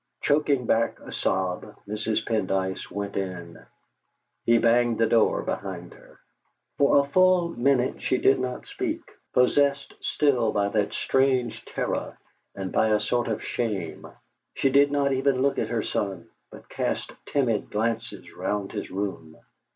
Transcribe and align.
Choking 0.21 0.65
back 0.65 0.99
a 0.99 1.11
sob, 1.11 1.75
Mrs. 1.87 2.25
Pendyce 2.25 2.89
went 2.89 3.15
in. 3.15 3.63
He 4.47 4.57
banged 4.57 4.97
the 4.97 5.05
door 5.05 5.43
behind 5.43 5.93
her. 5.93 6.19
For 6.79 6.97
a 6.97 7.07
full 7.07 7.49
minute 7.49 8.01
she 8.01 8.17
did 8.17 8.39
not 8.39 8.65
speak, 8.65 9.01
possessed 9.31 9.93
still 10.01 10.51
by 10.53 10.69
that 10.69 10.95
strange 10.95 11.63
terror 11.65 12.17
and 12.55 12.71
by 12.71 12.87
a 12.87 12.99
sort 12.99 13.27
of 13.27 13.43
shame. 13.43 14.07
She 14.55 14.71
did 14.71 14.89
not 14.91 15.13
even 15.13 15.43
look 15.43 15.59
at 15.59 15.69
her 15.69 15.83
son, 15.83 16.29
but 16.49 16.67
cast 16.67 17.11
timid 17.27 17.69
glances 17.69 18.33
round 18.35 18.71
his 18.71 18.89
room. 18.89 19.37